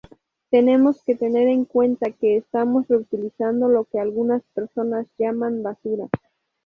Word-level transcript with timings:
Tenemos 0.49 1.03
que 1.03 1.13
tener 1.13 1.47
en 1.47 1.63
cuenta 1.63 2.09
que 2.09 2.35
estamos 2.35 2.87
reutilizando 2.87 3.67
lo 3.67 3.85
que 3.85 3.99
algunas 3.99 4.41
personas 4.55 5.05
llaman 5.19 5.61
basura. 5.61 6.09